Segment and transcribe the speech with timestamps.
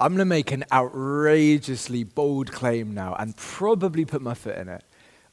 [0.00, 4.68] I'm going to make an outrageously bold claim now and probably put my foot in
[4.68, 4.82] it.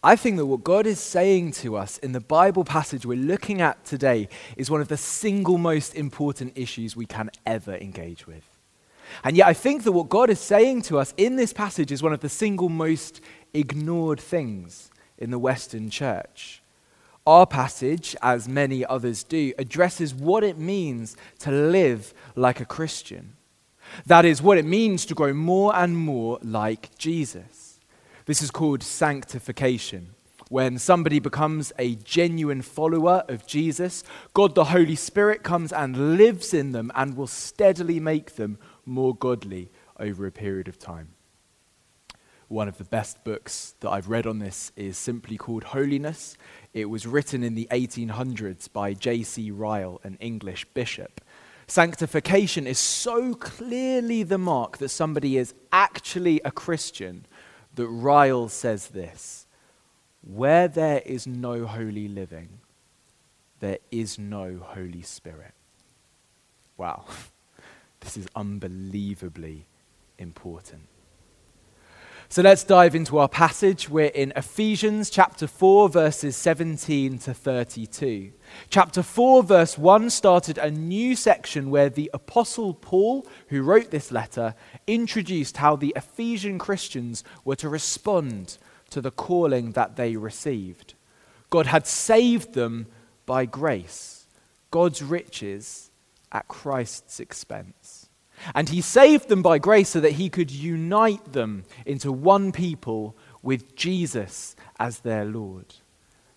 [0.03, 3.62] I think that what God is saying to us in the Bible passage we're looking
[3.62, 8.44] at today is one of the single most important issues we can ever engage with.
[9.24, 12.02] And yet, I think that what God is saying to us in this passage is
[12.02, 13.20] one of the single most
[13.54, 16.62] ignored things in the Western church.
[17.28, 23.34] Our passage, as many others do, addresses what it means to live like a Christian.
[24.05, 27.80] That is, what it means to grow more and more like Jesus.
[28.26, 30.16] This is called sanctification.
[30.49, 36.54] When somebody becomes a genuine follower of Jesus, God the Holy Spirit comes and lives
[36.54, 41.13] in them and will steadily make them more godly over a period of time.
[42.49, 46.35] One of the best books that I've read on this is simply called Holiness.
[46.73, 49.52] It was written in the 1800s by J.C.
[49.52, 51.21] Ryle, an English bishop.
[51.71, 57.25] Sanctification is so clearly the mark that somebody is actually a Christian
[57.75, 59.48] that Ryle says this
[60.21, 62.59] Where there is no holy living,
[63.62, 65.53] there is no Holy Spirit.
[66.75, 67.06] Wow.
[68.01, 69.66] This is unbelievably
[70.18, 70.88] important.
[72.31, 73.90] So let's dive into our passage.
[73.90, 78.31] We're in Ephesians chapter 4, verses 17 to 32.
[78.69, 84.13] Chapter 4, verse 1 started a new section where the Apostle Paul, who wrote this
[84.13, 84.56] letter,
[84.88, 88.57] introduced how the Ephesian Christians were to respond
[88.91, 90.94] to the calling that they received.
[91.50, 92.88] God had saved them
[93.25, 94.25] by grace,
[94.72, 95.91] God's riches
[96.31, 98.00] at Christ's expense.
[98.56, 103.16] And he saved them by grace so that he could unite them into one people
[103.41, 105.75] with Jesus as their Lord.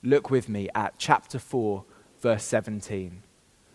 [0.03, 1.85] Look with me at chapter 4,
[2.21, 3.23] verse 17.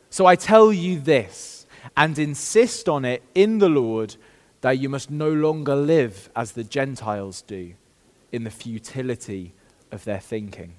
[0.09, 4.15] So I tell you this, and insist on it in the Lord,
[4.61, 7.73] that you must no longer live as the Gentiles do,
[8.31, 9.53] in the futility
[9.91, 10.73] of their thinking.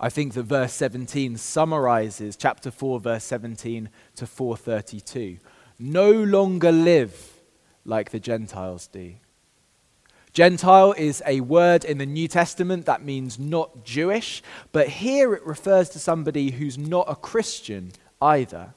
[0.00, 5.38] I think that verse 17 summarizes chapter 4, verse 17 to 432.
[5.78, 7.40] No longer live
[7.84, 9.14] like the Gentiles do.
[10.32, 15.44] Gentile is a word in the New Testament that means not Jewish, but here it
[15.44, 18.72] refers to somebody who's not a Christian either.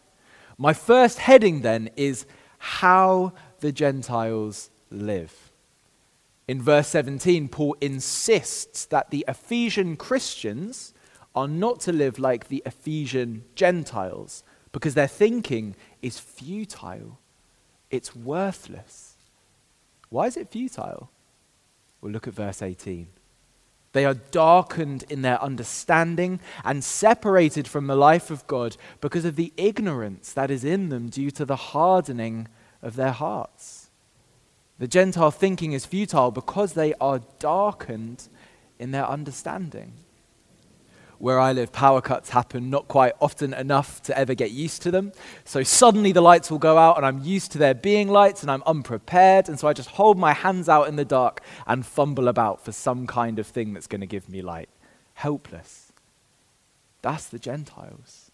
[0.57, 2.25] My first heading then is
[2.57, 3.31] how
[3.61, 5.51] the Gentiles live.
[6.47, 10.93] In verse 17, Paul insists that the Ephesian Christians
[11.33, 15.75] are not to live like the Ephesian Gentiles because their thinking
[16.05, 17.17] is futile,
[17.89, 19.15] it's worthless.
[20.09, 21.09] Why is it futile?
[21.99, 23.07] Well, look at verse 18.
[23.93, 29.35] They are darkened in their understanding and separated from the life of God because of
[29.35, 32.49] the ignorance that is in them due to the hardening
[32.83, 33.89] of their hearts.
[34.77, 38.27] The Gentile thinking is futile because they are darkened
[38.77, 39.93] in their understanding
[41.19, 44.91] where I live, power cuts happen not quite often enough to ever get used to
[44.91, 45.11] them.
[45.43, 48.51] So suddenly the lights will go out, and I'm used to there being lights, and
[48.51, 49.49] I'm unprepared.
[49.49, 52.71] And so I just hold my hands out in the dark and fumble about for
[52.71, 54.69] some kind of thing that's going to give me light.
[55.13, 55.91] Helpless.
[57.01, 58.31] That's the Gentiles.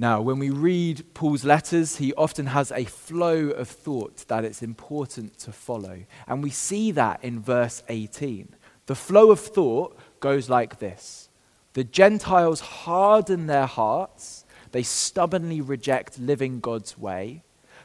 [0.00, 4.62] Now, when we read Paul's letters, he often has a flow of thought that it's
[4.62, 6.04] important to follow.
[6.26, 8.54] And we see that in verse 18.
[8.86, 11.28] The flow of thought goes like this
[11.72, 17.42] The Gentiles harden their hearts, they stubbornly reject living God's way.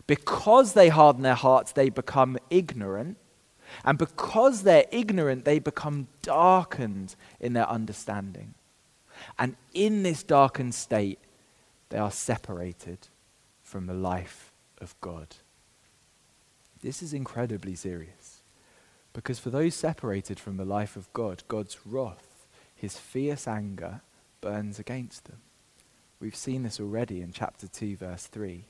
[0.08, 3.18] Because they harden their hearts, they become ignorant.
[3.84, 8.54] And because they're ignorant, they become darkened in their understanding.
[9.40, 11.18] And in this darkened state,
[11.90, 13.00] they are separated
[13.64, 15.36] from the life of God.
[16.82, 18.25] This is incredibly serious.
[19.16, 22.46] Because for those separated from the life of God, God's wrath,
[22.76, 24.02] his fierce anger,
[24.42, 25.38] burns against them.
[26.20, 28.66] We've seen this already in chapter 2, verse 3.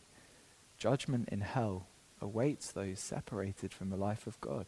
[0.77, 1.87] Judgment in hell
[2.21, 4.67] awaits those separated from the life of God.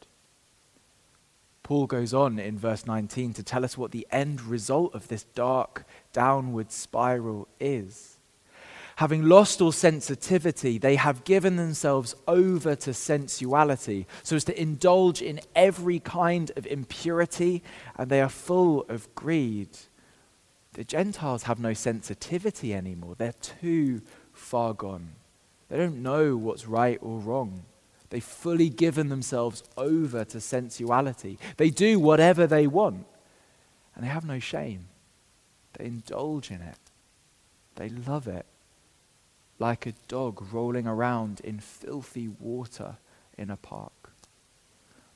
[1.62, 5.26] Paul goes on in verse 19 to tell us what the end result of this
[5.36, 8.17] dark downward spiral is
[8.98, 15.22] having lost all sensitivity, they have given themselves over to sensuality, so as to indulge
[15.22, 17.62] in every kind of impurity,
[17.96, 19.70] and they are full of greed.
[20.74, 23.14] The Gentiles have no sensitivity anymore.
[23.16, 24.02] They're too
[24.34, 25.10] far gone.
[25.70, 27.66] They don't know what's right or wrong.
[28.10, 31.38] They've fully given themselves over to sensuality.
[31.58, 33.06] They do whatever they want,
[33.94, 34.88] and they have no shame.
[35.74, 36.80] They indulge in it,
[37.76, 38.48] they love it.
[39.60, 42.98] Like a dog rolling around in filthy water
[43.38, 43.92] in a park.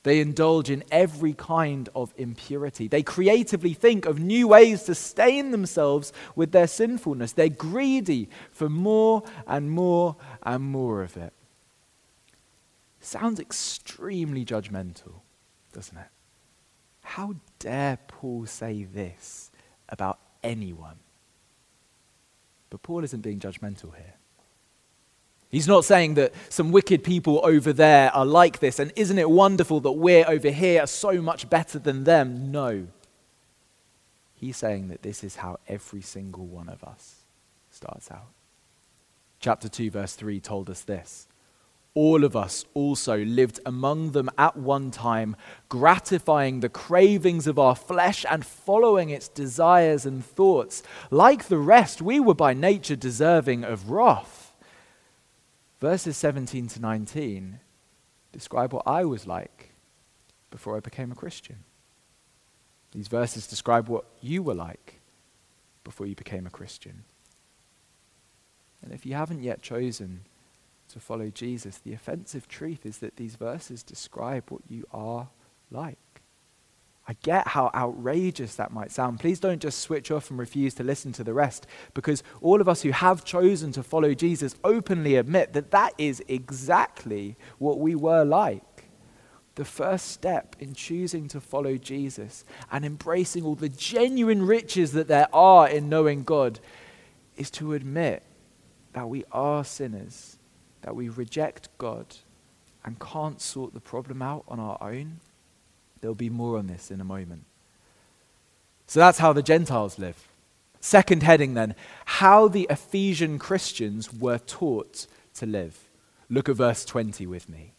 [0.04, 2.88] They indulge in every kind of impurity.
[2.88, 7.32] They creatively think of new ways to stain themselves with their sinfulness.
[7.32, 11.32] They're greedy for more and more and more of it.
[13.00, 15.20] Sounds extremely judgmental,
[15.72, 16.08] doesn't it?
[17.02, 19.52] How dare Paul say this
[19.88, 20.96] about anyone?
[22.70, 24.14] But Paul isn't being judgmental here.
[25.52, 29.28] He's not saying that some wicked people over there are like this, and isn't it
[29.28, 32.50] wonderful that we're over here are so much better than them?
[32.50, 32.86] No.
[34.34, 37.16] He's saying that this is how every single one of us
[37.70, 38.30] starts out.
[39.40, 41.28] Chapter 2, verse 3 told us this.
[41.94, 45.36] All of us also lived among them at one time,
[45.68, 50.82] gratifying the cravings of our flesh and following its desires and thoughts.
[51.10, 54.41] Like the rest, we were by nature deserving of wrath.
[55.82, 57.58] Verses 17 to 19
[58.30, 59.72] describe what I was like
[60.48, 61.64] before I became a Christian.
[62.92, 65.00] These verses describe what you were like
[65.82, 67.02] before you became a Christian.
[68.80, 70.20] And if you haven't yet chosen
[70.90, 75.30] to follow Jesus, the offensive truth is that these verses describe what you are
[75.72, 75.98] like.
[77.08, 79.18] I get how outrageous that might sound.
[79.18, 82.68] Please don't just switch off and refuse to listen to the rest, because all of
[82.68, 87.96] us who have chosen to follow Jesus openly admit that that is exactly what we
[87.96, 88.62] were like.
[89.56, 95.08] The first step in choosing to follow Jesus and embracing all the genuine riches that
[95.08, 96.60] there are in knowing God
[97.36, 98.22] is to admit
[98.92, 100.38] that we are sinners,
[100.82, 102.06] that we reject God
[102.84, 105.20] and can't sort the problem out on our own
[106.02, 107.44] There'll be more on this in a moment.
[108.86, 110.28] So that's how the Gentiles live.
[110.80, 115.06] Second heading then, how the Ephesian Christians were taught
[115.36, 115.78] to live.
[116.28, 117.72] Look at verse 20 with me.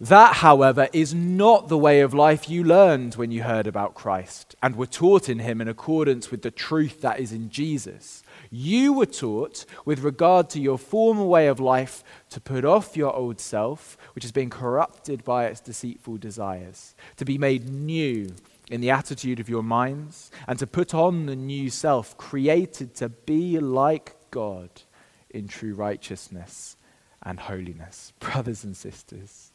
[0.00, 4.54] That, however, is not the way of life you learned when you heard about Christ
[4.62, 8.22] and were taught in him in accordance with the truth that is in Jesus.
[8.56, 13.12] You were taught, with regard to your former way of life, to put off your
[13.12, 18.32] old self, which has been corrupted by its deceitful desires, to be made new
[18.70, 23.08] in the attitude of your minds, and to put on the new self, created to
[23.08, 24.70] be like God
[25.30, 26.76] in true righteousness
[27.24, 28.12] and holiness.
[28.20, 29.50] Brothers and sisters,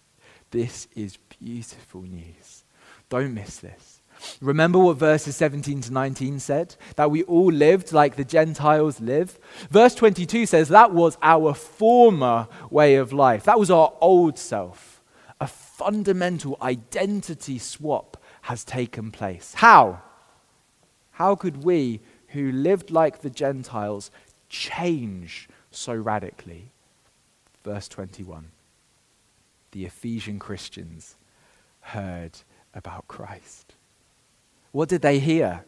[0.52, 2.66] this is beautiful news.
[3.08, 3.99] Don't miss this.
[4.42, 6.76] Remember what verses 17 to 19 said?
[6.96, 9.40] That we all lived like the Gentiles live.
[9.70, 13.44] Verse 22 says that was our former way of life.
[13.44, 15.04] That was our old self.
[15.40, 19.54] A fundamental identity swap has taken place.
[19.56, 20.02] How?
[21.12, 24.12] How could we who lived like the Gentiles
[24.50, 26.72] change so radically?
[27.64, 28.52] Verse 21.
[29.72, 31.16] The Ephesian Christians
[31.82, 32.40] heard
[32.74, 33.76] about Christ.
[34.72, 35.66] What did they hear?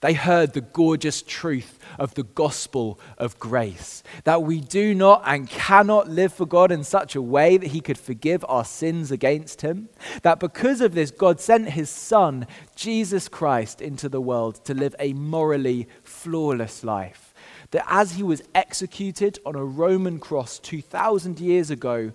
[0.00, 5.48] They heard the gorgeous truth of the gospel of grace that we do not and
[5.48, 9.62] cannot live for God in such a way that He could forgive our sins against
[9.62, 9.88] Him.
[10.22, 12.46] That because of this, God sent His Son,
[12.76, 17.34] Jesus Christ, into the world to live a morally flawless life.
[17.70, 22.12] That as He was executed on a Roman cross 2,000 years ago,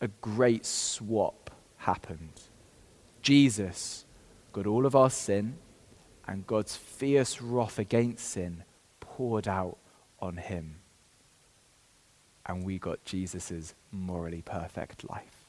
[0.00, 2.42] a great swap happened.
[3.22, 4.04] Jesus
[4.52, 5.56] got all of our sin
[6.26, 8.64] and God's fierce wrath against sin
[9.00, 9.78] poured out
[10.20, 10.76] on him.
[12.46, 15.42] And we got Jesus' morally perfect life.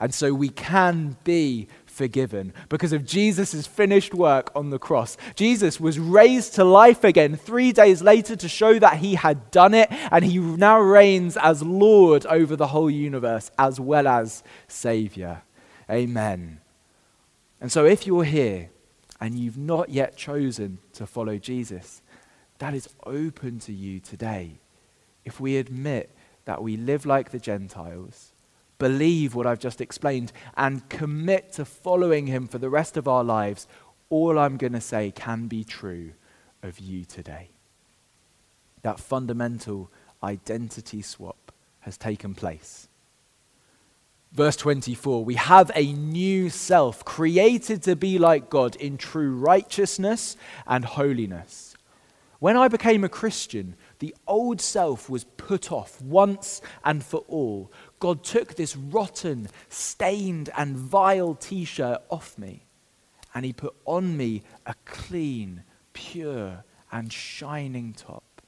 [0.00, 5.16] And so we can be forgiven because of Jesus' finished work on the cross.
[5.34, 9.74] Jesus was raised to life again three days later to show that he had done
[9.74, 15.42] it, and he now reigns as Lord over the whole universe as well as Savior.
[15.90, 16.60] Amen.
[17.60, 18.70] And so if you're here
[19.20, 22.02] and you've not yet chosen to follow Jesus,
[22.58, 24.60] that is open to you today.
[25.24, 26.10] If we admit
[26.44, 28.32] that we live like the Gentiles,
[28.78, 33.24] believe what I've just explained, and commit to following him for the rest of our
[33.24, 33.66] lives,
[34.10, 36.12] all I'm going to say can be true
[36.62, 37.50] of you today.
[38.82, 39.90] That fundamental
[40.22, 42.88] identity swap has taken place.
[44.32, 50.36] Verse 24, we have a new self created to be like God in true righteousness
[50.66, 51.74] and holiness.
[52.38, 57.72] When I became a Christian, the old self was put off once and for all.
[57.98, 62.66] God took this rotten, stained, and vile t shirt off me,
[63.34, 68.42] and He put on me a clean, pure, and shining top.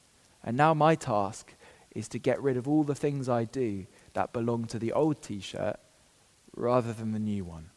[0.44, 1.54] And now my task
[1.94, 5.22] is to get rid of all the things I do that belong to the old
[5.22, 5.78] t shirt
[6.54, 7.70] rather than the new one.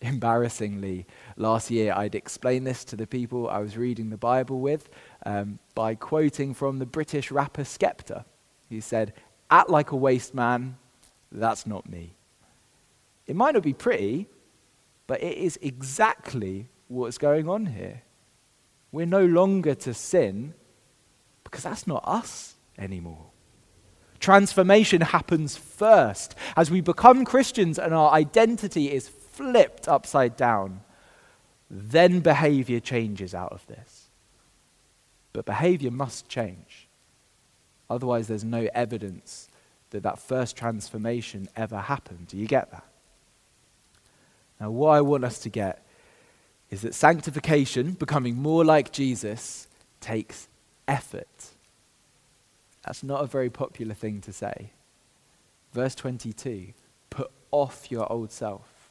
[0.00, 1.06] Embarrassingly,
[1.36, 4.88] last year I'd explained this to the people I was reading the Bible with
[5.24, 8.24] um, by quoting from the British rapper Skepta,
[8.68, 9.12] who said,
[9.50, 10.76] Act like a waste man,
[11.30, 12.14] that's not me.
[13.26, 14.28] It might not be pretty,
[15.06, 18.02] but it is exactly what's going on here.
[18.90, 20.54] We're no longer to sin
[21.44, 23.31] because that's not us anymore.
[24.22, 30.82] Transformation happens first as we become Christians and our identity is flipped upside down.
[31.68, 34.10] Then behavior changes out of this.
[35.32, 36.86] But behavior must change.
[37.90, 39.48] Otherwise, there's no evidence
[39.90, 42.28] that that first transformation ever happened.
[42.28, 42.86] Do you get that?
[44.60, 45.84] Now, what I want us to get
[46.70, 49.66] is that sanctification, becoming more like Jesus,
[50.00, 50.46] takes
[50.86, 51.51] effort.
[52.84, 54.70] That's not a very popular thing to say.
[55.72, 56.72] Verse 22
[57.10, 58.90] put off your old self.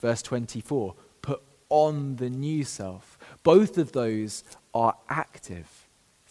[0.00, 3.18] Verse 24 put on the new self.
[3.42, 5.88] Both of those are active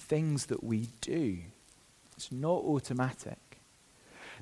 [0.08, 1.40] things that we do,
[2.16, 3.38] it's not automatic.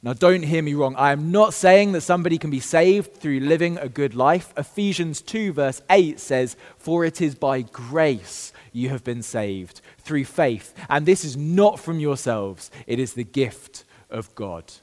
[0.06, 0.96] Now, don't hear me wrong.
[0.98, 4.54] I am not saying that somebody can be saved through living a good life.
[4.56, 10.26] Ephesians 2, verse 8 says, For it is by grace you have been saved through
[10.26, 10.76] faith.
[10.90, 14.74] And this is not from yourselves, it is the gift of God.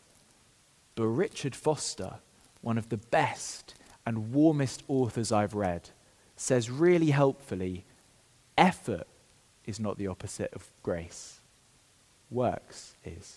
[0.97, 2.15] But Richard Foster,
[2.61, 5.91] one of the best and warmest authors I've read,
[6.35, 7.85] says really helpfully
[8.59, 9.07] effort
[9.67, 11.39] is not the opposite of grace,
[12.29, 13.37] works is.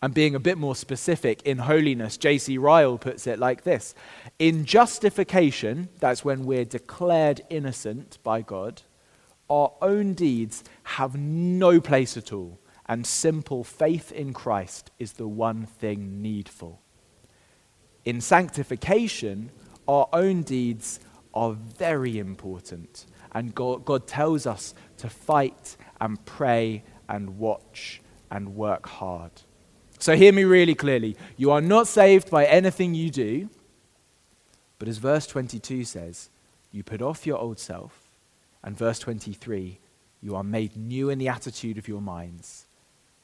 [0.00, 2.56] And being a bit more specific, in holiness, J.C.
[2.56, 3.94] Ryle puts it like this
[4.38, 8.82] In justification, that's when we're declared innocent by God,
[9.50, 15.28] our own deeds have no place at all, and simple faith in Christ is the
[15.28, 16.80] one thing needful.
[18.04, 19.50] In sanctification,
[19.88, 21.00] our own deeds
[21.34, 28.00] are very important, and God, God tells us to fight and pray and watch
[28.30, 29.32] and work hard.
[29.98, 31.16] So hear me really clearly.
[31.36, 33.50] You are not saved by anything you do,
[34.78, 36.30] but as verse 22 says,
[36.70, 38.04] you put off your old self,
[38.62, 39.78] and verse 23,
[40.20, 42.66] you are made new in the attitude of your minds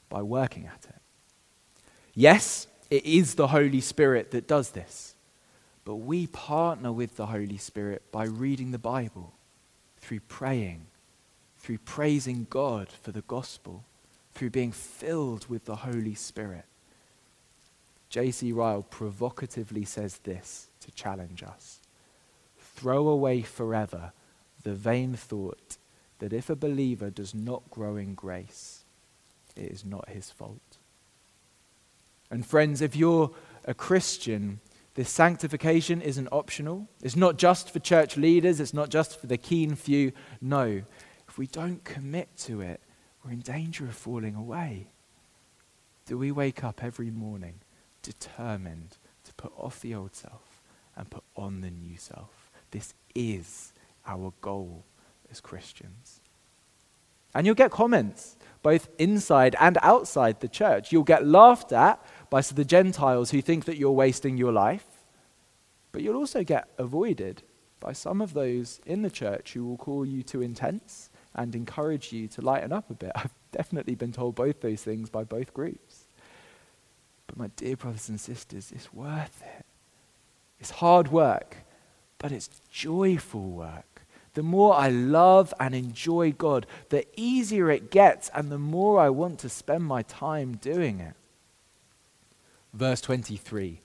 [0.09, 1.01] by working at it.
[2.13, 5.15] Yes, it is the Holy Spirit that does this,
[5.83, 9.33] but we partner with the Holy Spirit by reading the Bible,
[9.99, 10.87] through praying,
[11.57, 13.83] through praising God for the gospel
[14.35, 16.65] through being filled with the Holy Spirit.
[18.09, 18.51] J.C.
[18.51, 21.79] Ryle provocatively says this to challenge us
[22.57, 24.11] Throw away forever
[24.63, 25.77] the vain thought
[26.19, 28.83] that if a believer does not grow in grace,
[29.55, 30.77] it is not his fault.
[32.29, 33.31] And friends, if you're
[33.65, 34.59] a Christian,
[34.95, 36.87] this sanctification isn't optional.
[37.01, 40.11] It's not just for church leaders, it's not just for the keen few.
[40.41, 40.81] No,
[41.27, 42.81] if we don't commit to it,
[43.25, 44.87] we're in danger of falling away.
[46.05, 47.55] Do we wake up every morning
[48.03, 50.61] determined to put off the old self
[50.95, 52.51] and put on the new self?
[52.69, 53.73] This is
[54.05, 54.83] our goal
[55.31, 56.19] as Christians.
[57.33, 60.91] And you'll get comments, both inside and outside the church.
[60.91, 64.85] You'll get laughed at by the Gentiles who think that you're wasting your life,
[65.91, 67.41] but you'll also get avoided
[67.79, 72.11] by some of those in the church who will call you too intense and encourage
[72.11, 73.11] you to lighten up a bit.
[73.15, 76.05] I've definitely been told both those things by both groups.
[77.27, 79.65] But my dear brothers and sisters, it's worth it.
[80.59, 81.57] It's hard work,
[82.17, 84.01] but it's joyful work.
[84.33, 89.09] The more I love and enjoy God, the easier it gets, and the more I
[89.09, 91.13] want to spend my time doing it.
[92.73, 93.79] Verse 23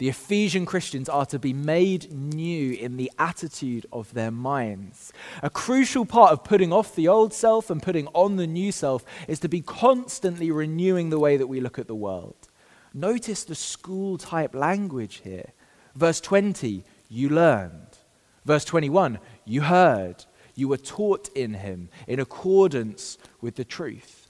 [0.00, 5.12] the Ephesian Christians are to be made new in the attitude of their minds.
[5.42, 9.04] A crucial part of putting off the old self and putting on the new self
[9.28, 12.48] is to be constantly renewing the way that we look at the world.
[12.94, 15.50] Notice the school type language here.
[15.94, 17.98] Verse 20, you learned.
[18.46, 20.24] Verse 21, you heard.
[20.54, 24.28] You were taught in him in accordance with the truth.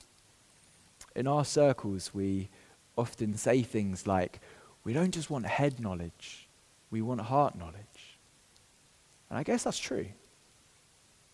[1.15, 2.49] In our circles, we
[2.99, 4.41] often say things like,
[4.85, 6.49] we don't just want head knowledge,
[6.91, 8.19] we want heart knowledge.
[9.29, 10.07] And I guess that's true.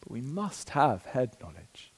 [0.01, 1.93] But we must have head knowledge.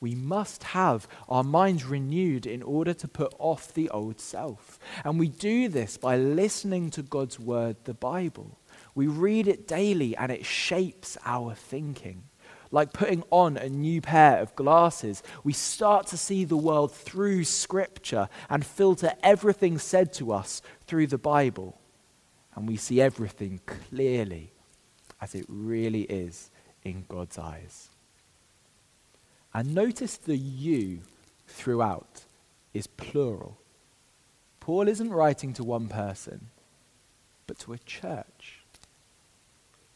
[0.00, 4.78] We must have our minds renewed in order to put off the old self.
[5.04, 8.58] And we do this by listening to God's word, the Bible.
[8.94, 12.22] We read it daily and it shapes our thinking.
[12.70, 15.22] Like putting on a new pair of glasses.
[15.42, 21.08] We start to see the world through Scripture and filter everything said to us through
[21.08, 21.80] the Bible.
[22.54, 24.52] And we see everything clearly
[25.20, 26.50] as it really is
[26.84, 27.88] in God's eyes.
[29.52, 31.00] And notice the you
[31.48, 32.24] throughout
[32.72, 33.58] is plural.
[34.60, 36.48] Paul isn't writing to one person,
[37.46, 38.59] but to a church.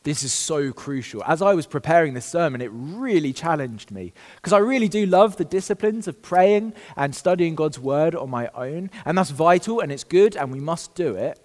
[0.04, 1.24] This is so crucial.
[1.26, 5.38] As I was preparing this sermon, it really challenged me because I really do love
[5.38, 9.90] the disciplines of praying and studying God's word on my own, and that's vital and
[9.90, 11.40] it's good and we must do it.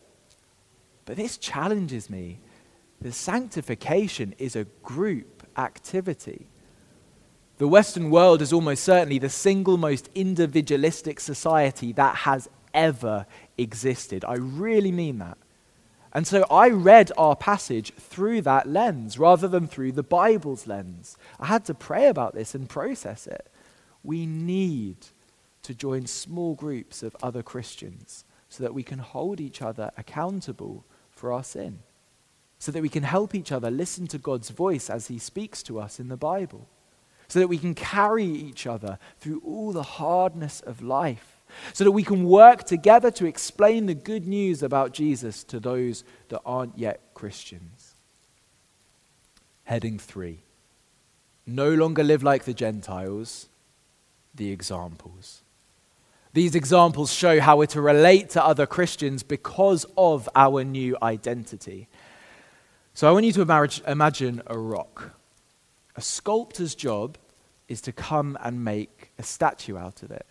[1.05, 2.39] But this challenges me.
[3.01, 6.47] The sanctification is a group activity.
[7.59, 13.25] The Western world is almost certainly the single most individualistic society that has ever
[13.57, 14.25] existed.
[14.25, 15.37] I really mean that.
[16.11, 21.17] And so I read our passage through that lens rather than through the Bible's lens.
[21.39, 23.51] I had to pray about this and process it.
[24.03, 24.97] We need
[25.63, 30.83] to join small groups of other Christians so that we can hold each other accountable
[31.11, 31.79] for our sin,
[32.57, 35.79] so that we can help each other listen to God's voice as He speaks to
[35.79, 36.67] us in the Bible,
[37.27, 41.38] so that we can carry each other through all the hardness of life
[41.73, 46.03] so that we can work together to explain the good news about Jesus to those
[46.29, 47.95] that aren't yet Christians.
[49.63, 50.43] Heading three
[51.49, 53.47] no longer live like the Gentiles,
[54.35, 55.41] the examples.
[56.33, 61.87] These examples show how we're to relate to other Christians because of our new identity.
[62.93, 65.15] So I want you to imagine a rock.
[65.95, 67.17] A sculptor's job
[67.67, 70.25] is to come and make a statue out of it.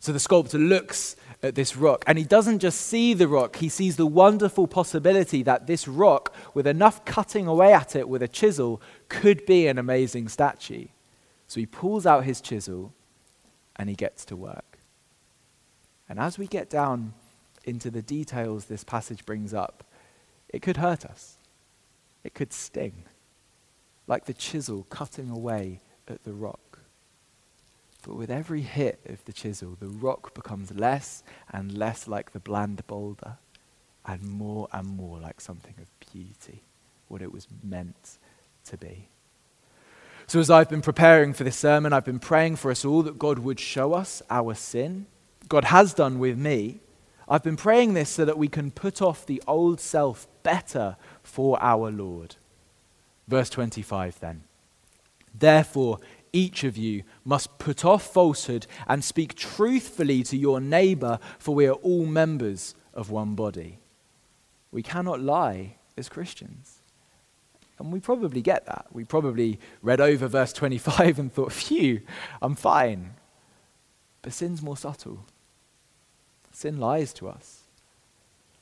[0.00, 3.68] So the sculptor looks at this rock and he doesn't just see the rock, he
[3.68, 8.28] sees the wonderful possibility that this rock, with enough cutting away at it with a
[8.28, 8.80] chisel,
[9.10, 10.86] could be an amazing statue.
[11.48, 12.94] So he pulls out his chisel
[13.76, 14.78] and he gets to work.
[16.08, 17.12] And as we get down
[17.64, 19.84] into the details this passage brings up,
[20.48, 21.36] it could hurt us,
[22.24, 23.04] it could sting,
[24.06, 26.69] like the chisel cutting away at the rock.
[28.02, 32.40] But with every hit of the chisel, the rock becomes less and less like the
[32.40, 33.38] bland boulder,
[34.06, 36.62] and more and more like something of beauty,
[37.08, 38.18] what it was meant
[38.64, 39.08] to be.
[40.26, 43.18] So, as I've been preparing for this sermon, I've been praying for us all that
[43.18, 45.06] God would show us our sin.
[45.48, 46.80] God has done with me.
[47.28, 51.60] I've been praying this so that we can put off the old self better for
[51.62, 52.36] our Lord.
[53.28, 54.44] Verse 25 then.
[55.32, 55.98] Therefore,
[56.32, 61.66] each of you must put off falsehood and speak truthfully to your neighbor, for we
[61.66, 63.78] are all members of one body.
[64.72, 66.78] We cannot lie as Christians.
[67.78, 68.86] And we probably get that.
[68.92, 72.02] We probably read over verse 25 and thought, phew,
[72.42, 73.14] I'm fine.
[74.22, 75.24] But sin's more subtle.
[76.52, 77.62] Sin lies to us.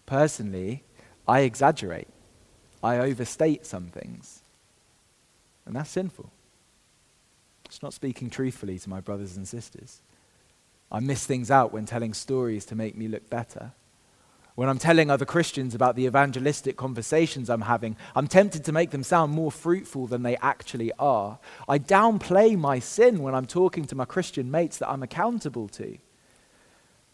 [0.06, 0.84] Personally,
[1.26, 2.08] I exaggerate,
[2.82, 4.42] I overstate some things.
[5.66, 6.30] And that's sinful.
[7.68, 10.00] It's not speaking truthfully to my brothers and sisters.
[10.90, 13.72] I miss things out when telling stories to make me look better.
[14.54, 18.90] When I'm telling other Christians about the evangelistic conversations I'm having, I'm tempted to make
[18.90, 21.38] them sound more fruitful than they actually are.
[21.68, 25.98] I downplay my sin when I'm talking to my Christian mates that I'm accountable to.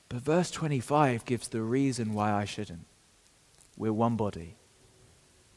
[0.08, 2.86] But verse 25 gives the reason why I shouldn't.
[3.76, 4.56] We're one body.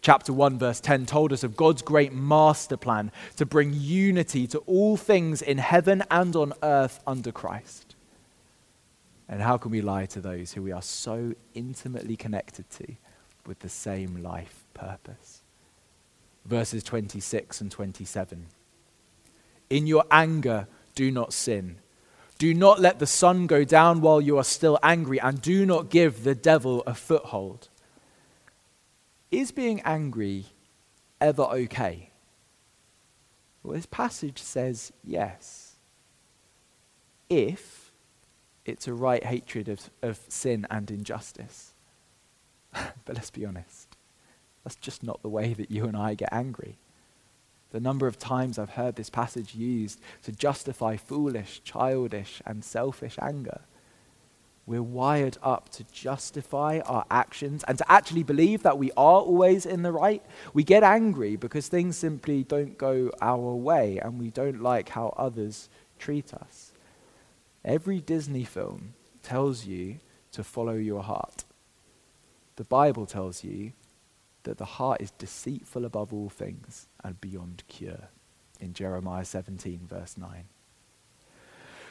[0.07, 4.59] Chapter 1, verse 10 told us of God's great master plan to bring unity to
[4.59, 7.93] all things in heaven and on earth under Christ.
[9.27, 12.95] And how can we lie to those who we are so intimately connected to
[13.45, 15.41] with the same life purpose?
[16.45, 18.45] Verses 26 and 27.
[19.69, 21.79] In your anger, do not sin.
[22.37, 25.89] Do not let the sun go down while you are still angry, and do not
[25.89, 27.67] give the devil a foothold.
[29.31, 30.45] Is being angry
[31.19, 32.11] ever okay?
[33.63, 35.75] Well, this passage says yes.
[37.29, 37.87] If
[38.67, 41.73] it's a right hatred of, of sin and injustice.
[42.73, 43.95] but let's be honest,
[44.63, 46.77] that's just not the way that you and I get angry.
[47.71, 53.17] The number of times I've heard this passage used to justify foolish, childish, and selfish
[53.21, 53.61] anger.
[54.67, 59.65] We're wired up to justify our actions and to actually believe that we are always
[59.65, 60.21] in the right.
[60.53, 65.13] We get angry because things simply don't go our way and we don't like how
[65.17, 66.73] others treat us.
[67.63, 69.99] Every Disney film tells you
[70.33, 71.45] to follow your heart.
[72.57, 73.71] The Bible tells you
[74.43, 78.09] that the heart is deceitful above all things and beyond cure.
[78.59, 80.45] in Jeremiah 17, verse 9.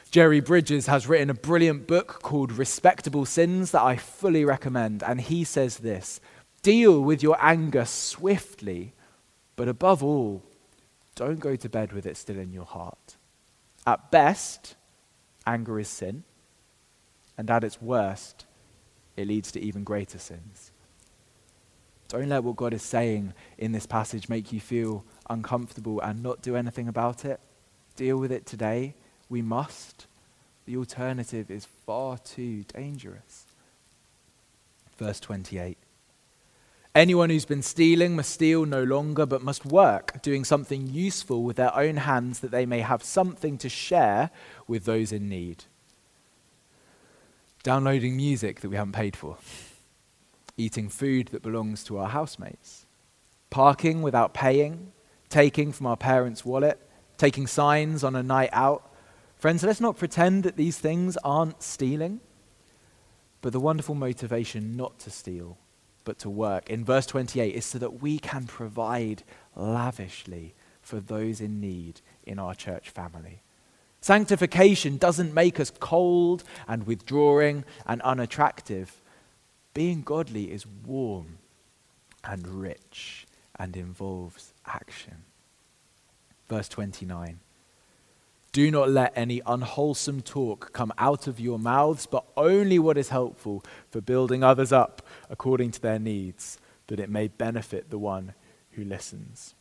[0.09, 5.03] Jerry Bridges has written a brilliant book called Respectable Sins that I fully recommend.
[5.03, 6.21] And he says this
[6.61, 8.93] Deal with your anger swiftly,
[9.55, 10.43] but above all,
[11.15, 13.17] don't go to bed with it still in your heart.
[13.85, 14.75] At best,
[15.45, 16.23] anger is sin,
[17.37, 18.45] and at its worst,
[19.15, 20.71] it leads to even greater sins.
[22.07, 26.41] Don't let what God is saying in this passage make you feel uncomfortable and not
[26.41, 27.39] do anything about it.
[27.95, 28.95] Deal with it today.
[29.29, 30.07] We must.
[30.65, 33.45] The alternative is far too dangerous.
[34.97, 35.77] Verse 28.
[36.95, 41.55] Anyone who's been stealing must steal no longer, but must work, doing something useful with
[41.57, 44.31] their own hands that they may have something to share
[44.67, 45.65] with those in need.
[47.61, 49.37] Downloading music that we haven't paid for
[50.57, 52.85] eating food that belongs to our housemates,
[53.49, 54.91] parking without paying,
[55.29, 56.79] taking from our parents' wallet,
[57.17, 58.86] taking signs on a night out.
[59.37, 62.21] Friends, let's not pretend that these things aren't stealing,
[63.41, 65.59] but the wonderful motivation not to steal,
[66.05, 69.21] but to work in verse 28 is so that we can provide
[69.55, 73.43] lavishly for those in need in our church family.
[74.01, 79.01] Sanctification doesn't make us cold and withdrawing and unattractive.
[79.75, 81.37] Being godly is warm
[82.23, 83.27] and rich
[83.59, 85.25] and involves action.
[86.49, 87.39] Verse 29
[88.57, 93.09] Do not let any unwholesome talk come out of your mouths, but only what is
[93.09, 98.33] helpful for building others up according to their needs, that it may benefit the one
[98.71, 99.53] who listens.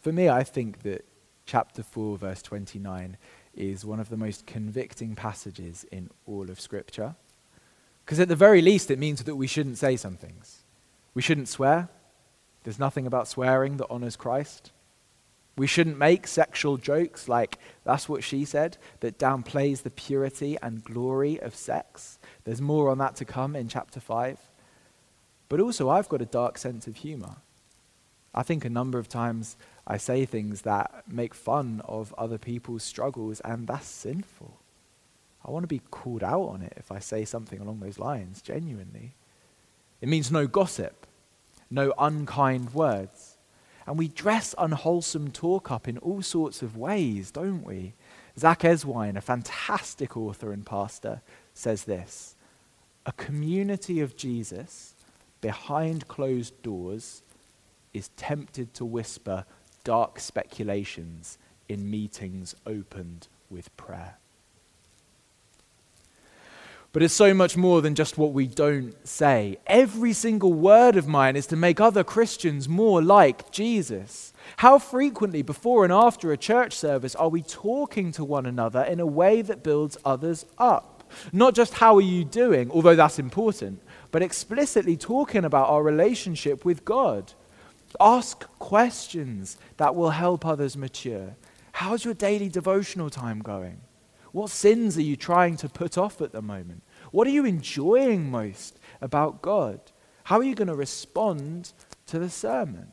[0.00, 1.04] For me, I think that
[1.44, 3.18] chapter 4, verse 29
[3.54, 7.14] is one of the most convicting passages in all of Scripture.
[8.06, 10.62] Because at the very least, it means that we shouldn't say some things.
[11.12, 11.90] We shouldn't swear.
[12.62, 14.70] There's nothing about swearing that honors Christ.
[15.56, 20.82] We shouldn't make sexual jokes like, that's what she said, that downplays the purity and
[20.82, 22.18] glory of sex.
[22.44, 24.38] There's more on that to come in chapter 5.
[25.48, 27.36] But also, I've got a dark sense of humor.
[28.34, 32.82] I think a number of times I say things that make fun of other people's
[32.82, 34.58] struggles, and that's sinful.
[35.44, 38.42] I want to be called out on it if I say something along those lines,
[38.42, 39.14] genuinely.
[40.00, 41.06] It means no gossip,
[41.70, 43.33] no unkind words.
[43.86, 47.94] And we dress unwholesome talk up in all sorts of ways, don't we?
[48.38, 51.20] Zach Eswine, a fantastic author and pastor,
[51.52, 52.34] says this
[53.06, 54.94] A community of Jesus
[55.40, 57.22] behind closed doors
[57.92, 59.44] is tempted to whisper
[59.84, 64.16] dark speculations in meetings opened with prayer.
[66.94, 69.58] But it's so much more than just what we don't say.
[69.66, 74.32] Every single word of mine is to make other Christians more like Jesus.
[74.58, 79.00] How frequently, before and after a church service, are we talking to one another in
[79.00, 81.02] a way that builds others up?
[81.32, 86.64] Not just how are you doing, although that's important, but explicitly talking about our relationship
[86.64, 87.32] with God.
[87.98, 91.34] Ask questions that will help others mature.
[91.72, 93.80] How's your daily devotional time going?
[94.34, 96.82] What sins are you trying to put off at the moment?
[97.12, 99.78] What are you enjoying most about God?
[100.24, 101.72] How are you going to respond
[102.08, 102.88] to the sermon?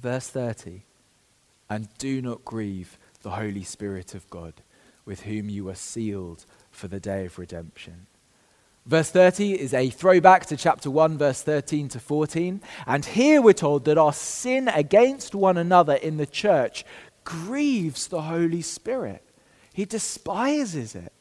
[0.00, 0.82] Verse 30
[1.70, 4.54] And do not grieve the Holy Spirit of God,
[5.04, 8.06] with whom you are sealed for the day of redemption.
[8.84, 12.60] Verse 30 is a throwback to chapter 1, verse 13 to 14.
[12.84, 16.84] And here we're told that our sin against one another in the church
[17.22, 19.22] grieves the Holy Spirit.
[19.72, 21.12] He despises it.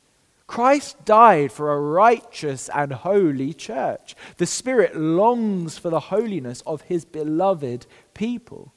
[0.52, 4.16] Christ died for a righteous and holy church.
[4.36, 8.74] The Spirit longs for the holiness of his beloved people.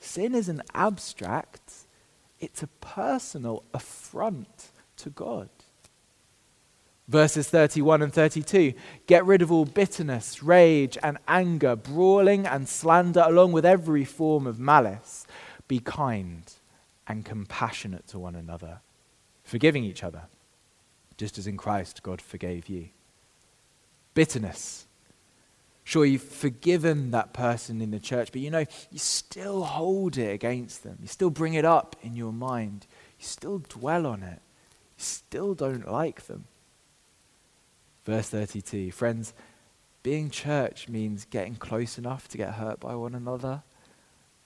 [0.00, 1.72] Sin isn't abstract,
[2.40, 5.48] it's a personal affront to God.
[7.06, 8.72] Verses 31 and 32
[9.06, 14.44] Get rid of all bitterness, rage, and anger, brawling and slander, along with every form
[14.44, 15.24] of malice.
[15.68, 16.52] Be kind
[17.06, 18.80] and compassionate to one another
[19.46, 20.22] forgiving each other,
[21.16, 22.88] just as in Christ God forgave you.
[24.12, 24.86] Bitterness.
[25.84, 30.32] Sure, you've forgiven that person in the church, but you know, you still hold it
[30.32, 30.98] against them.
[31.00, 32.88] You still bring it up in your mind.
[33.20, 34.40] You still dwell on it.
[34.98, 36.46] You still don't like them.
[38.04, 39.32] Verse 32 Friends,
[40.02, 43.62] being church means getting close enough to get hurt by one another.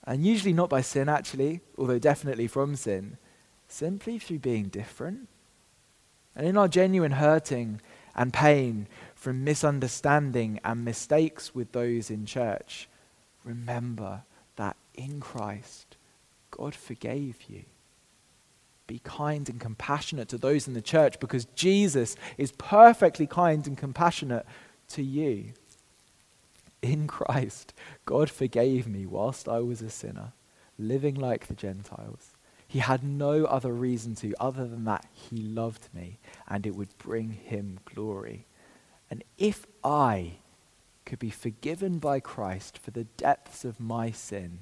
[0.03, 3.17] And usually not by sin, actually, although definitely from sin
[3.71, 5.27] simply through being different.
[6.35, 7.81] And in our genuine hurting
[8.15, 12.87] and pain from misunderstanding and mistakes with those in church,
[13.43, 14.23] remember
[14.55, 15.97] that in Christ,
[16.51, 17.63] God forgave you.
[18.87, 23.77] Be kind and compassionate to those in the church because Jesus is perfectly kind and
[23.77, 24.45] compassionate
[24.89, 25.53] to you.
[26.81, 27.73] In Christ,
[28.05, 30.33] God forgave me whilst I was a sinner,
[30.77, 32.30] living like the Gentiles.
[32.71, 36.97] He had no other reason to other than that he loved me and it would
[36.97, 38.45] bring him glory.
[39.09, 40.35] And if I
[41.05, 44.59] could be forgiven by Christ for the depths of my sin,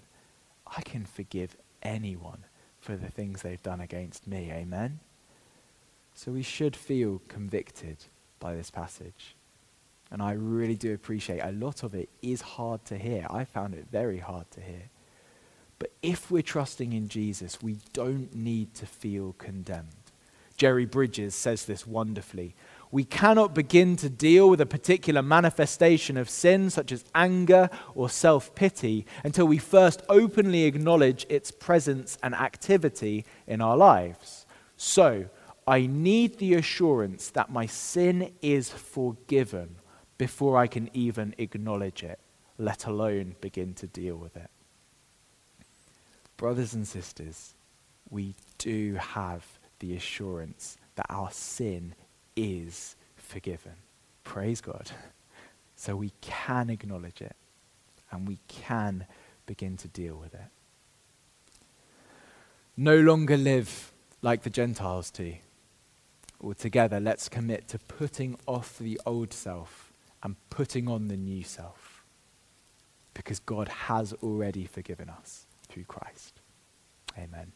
[0.75, 2.45] I can forgive anyone
[2.79, 4.49] for the things they've done against me.
[4.51, 5.01] Amen?
[6.15, 7.97] So we should feel convicted
[8.39, 9.35] by this passage.
[10.09, 13.27] And I really do appreciate a lot of it is hard to hear.
[13.29, 14.89] I found it very hard to hear.
[15.79, 19.87] But if we're trusting in Jesus, we don't need to feel condemned.
[20.57, 22.53] Jerry Bridges says this wonderfully.
[22.91, 28.09] We cannot begin to deal with a particular manifestation of sin, such as anger or
[28.09, 34.45] self pity, until we first openly acknowledge its presence and activity in our lives.
[34.75, 35.29] So,
[35.65, 39.75] I need the assurance that my sin is forgiven
[40.17, 42.19] before I can even acknowledge it,
[42.57, 44.49] let alone begin to deal with it.
[46.39, 47.53] Brothers and sisters,
[48.09, 49.45] we do have
[49.79, 51.95] the assurance that our sin
[52.33, 53.73] is forgiven.
[54.23, 54.89] Praise God.
[55.75, 57.37] So we can acknowledge it
[58.11, 59.05] and we can
[59.45, 60.49] begin to deal with it.
[62.75, 65.35] No longer live like the Gentiles do.
[66.43, 72.03] Altogether, let's commit to putting off the old self and putting on the new self.
[73.13, 76.41] Because God has already forgiven us through Christ.
[77.17, 77.51] Amen.